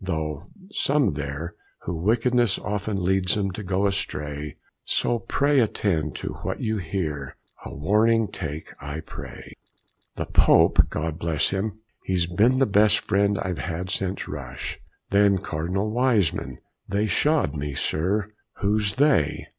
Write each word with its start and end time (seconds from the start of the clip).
Though 0.03 0.41
some 0.71 1.13
there, 1.13 1.53
who 1.83 1.93
wickedness 1.95 2.57
Oft 2.57 2.87
leads 2.87 3.37
'em 3.37 3.51
to 3.51 3.61
go 3.61 3.85
astray; 3.85 4.55
So 4.83 5.19
pray 5.19 5.59
attend 5.59 6.15
to 6.15 6.29
what 6.41 6.59
you 6.59 6.77
hear. 6.79 7.35
And 7.63 7.73
a 7.73 7.75
warning 7.75 8.27
take 8.29 8.71
I 8.81 9.01
pray. 9.01 9.53
"The 10.15 10.25
Pope, 10.25 10.89
God 10.89 11.19
bless 11.19 11.51
him! 11.51 11.81
he's 12.03 12.25
been 12.25 12.57
the 12.57 12.65
best 12.65 12.97
friend 13.01 13.37
I've 13.37 13.59
had 13.59 13.91
since 13.91 14.27
Rush. 14.27 14.79
Then 15.11 15.37
Cardinal 15.37 15.91
Wiseman. 15.91 16.57
They 16.89 17.05
shod 17.05 17.55
me, 17.55 17.75
sir." 17.75 18.31
"Who's 18.55 18.95
they!" 18.95 19.45